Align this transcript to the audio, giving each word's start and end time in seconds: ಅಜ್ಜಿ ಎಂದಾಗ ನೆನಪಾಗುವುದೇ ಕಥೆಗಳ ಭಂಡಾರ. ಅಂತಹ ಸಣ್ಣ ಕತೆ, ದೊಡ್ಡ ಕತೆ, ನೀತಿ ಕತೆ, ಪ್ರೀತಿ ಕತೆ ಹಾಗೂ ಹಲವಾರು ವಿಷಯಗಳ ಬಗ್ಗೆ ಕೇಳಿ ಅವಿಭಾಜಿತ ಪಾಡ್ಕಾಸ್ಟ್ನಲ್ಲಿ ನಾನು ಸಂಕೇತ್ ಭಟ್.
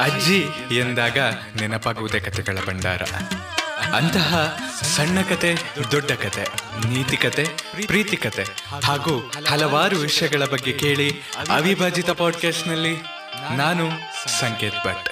ಅಜ್ಜಿ 0.00 0.46
ಎಂದಾಗ 0.70 1.18
ನೆನಪಾಗುವುದೇ 1.60 2.20
ಕಥೆಗಳ 2.20 2.58
ಭಂಡಾರ. 2.66 3.02
ಅಂತಹ 3.94 4.58
ಸಣ್ಣ 4.96 5.22
ಕತೆ, 5.22 5.56
ದೊಡ್ಡ 5.92 6.12
ಕತೆ, 6.12 6.46
ನೀತಿ 6.88 7.16
ಕತೆ, 7.16 7.44
ಪ್ರೀತಿ 7.86 8.16
ಕತೆ 8.16 8.46
ಹಾಗೂ 8.84 9.32
ಹಲವಾರು 9.48 9.96
ವಿಷಯಗಳ 9.96 10.44
ಬಗ್ಗೆ 10.44 10.72
ಕೇಳಿ 10.72 11.22
ಅವಿಭಾಜಿತ 11.48 12.10
ಪಾಡ್ಕಾಸ್ಟ್ನಲ್ಲಿ 12.10 12.96
ನಾನು 13.56 13.90
ಸಂಕೇತ್ 14.40 14.86
ಭಟ್. 14.86 15.08